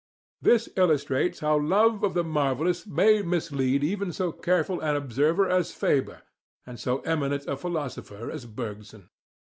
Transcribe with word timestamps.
This 0.41 0.67
illustrates 0.75 1.41
how 1.41 1.59
love 1.59 2.03
of 2.03 2.15
the 2.15 2.23
marvellous 2.23 2.87
may 2.87 3.21
mislead 3.21 3.83
even 3.83 4.11
so 4.11 4.31
careful 4.31 4.79
an 4.81 4.95
observer 4.95 5.47
as 5.47 5.75
Fabre 5.75 6.23
and 6.65 6.79
so 6.79 7.01
eminent 7.01 7.45
a 7.45 7.55
philosopher 7.55 8.31
as 8.31 8.47
Bergson. 8.47 9.11